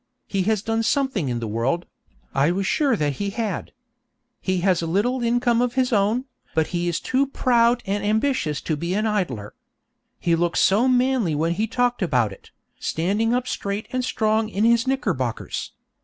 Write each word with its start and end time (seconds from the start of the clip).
He 0.25 0.41
has 0.49 0.63
done 0.63 0.81
something 0.81 1.29
in 1.29 1.39
the 1.39 1.47
world; 1.47 1.85
I 2.33 2.49
was 2.49 2.65
sure 2.65 2.95
that 2.95 3.17
he 3.21 3.29
had. 3.29 3.71
He 4.41 4.61
has 4.61 4.81
a 4.81 4.87
little 4.87 5.21
income 5.21 5.61
of 5.61 5.75
his 5.75 5.93
own, 5.93 6.25
but 6.55 6.65
he 6.73 6.87
is 6.87 6.99
too 6.99 7.27
proud 7.27 7.83
and 7.85 8.03
ambitious 8.03 8.61
to 8.61 8.75
be 8.75 8.95
an 8.95 9.05
idler. 9.05 9.53
He 10.19 10.35
looked 10.35 10.57
so 10.57 10.87
manly 10.87 11.35
when 11.35 11.53
he 11.53 11.67
talked 11.67 12.01
about 12.01 12.31
it, 12.33 12.49
standing 12.79 13.31
up 13.35 13.47
straight 13.47 13.85
and 13.91 14.03
strong 14.03 14.49
in 14.49 14.63
his 14.63 14.87
knickerbockers. 14.87 15.71